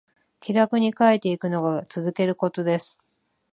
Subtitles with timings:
[0.39, 2.97] 気楽に書いていくのが続けるコツです